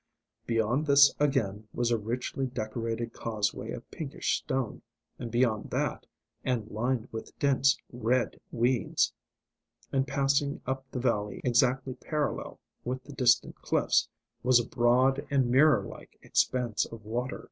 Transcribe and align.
Beyond 0.47 0.87
this 0.87 1.13
again 1.19 1.67
was 1.75 1.91
a 1.91 1.97
richly 1.99 2.47
decorated 2.47 3.13
causeway 3.13 3.69
of 3.69 3.91
pinkish 3.91 4.35
stone; 4.39 4.81
and 5.19 5.29
beyond 5.29 5.69
that, 5.69 6.07
and 6.43 6.67
lined 6.71 7.07
with 7.11 7.37
dense 7.37 7.77
red 7.93 8.39
weeds, 8.51 9.13
and 9.91 10.07
passing 10.07 10.59
up 10.65 10.89
the 10.89 10.97
valley 10.99 11.39
exactly 11.43 11.93
parallel 11.93 12.59
with 12.83 13.03
the 13.03 13.13
distant 13.13 13.61
cliffs, 13.61 14.09
was 14.41 14.59
a 14.59 14.65
broad 14.65 15.27
and 15.29 15.51
mirror 15.51 15.83
like 15.85 16.17
expanse 16.23 16.85
of 16.87 17.05
water. 17.05 17.39